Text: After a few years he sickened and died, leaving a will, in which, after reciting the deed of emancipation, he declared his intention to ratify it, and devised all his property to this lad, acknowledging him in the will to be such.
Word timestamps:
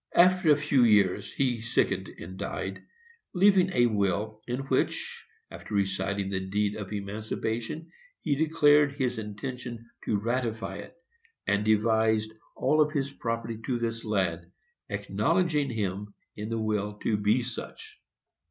After 0.15 0.49
a 0.51 0.55
few 0.55 0.83
years 0.83 1.31
he 1.31 1.61
sickened 1.61 2.07
and 2.17 2.35
died, 2.35 2.83
leaving 3.35 3.69
a 3.71 3.85
will, 3.85 4.41
in 4.47 4.61
which, 4.61 5.27
after 5.51 5.75
reciting 5.75 6.31
the 6.31 6.39
deed 6.39 6.75
of 6.75 6.91
emancipation, 6.91 7.91
he 8.19 8.33
declared 8.35 8.93
his 8.93 9.19
intention 9.19 9.85
to 10.05 10.17
ratify 10.17 10.77
it, 10.77 10.95
and 11.45 11.63
devised 11.63 12.31
all 12.55 12.89
his 12.89 13.11
property 13.11 13.59
to 13.67 13.77
this 13.77 14.03
lad, 14.03 14.51
acknowledging 14.89 15.69
him 15.69 16.15
in 16.35 16.49
the 16.49 16.57
will 16.57 16.97
to 17.03 17.15
be 17.15 17.43
such. 17.43 17.99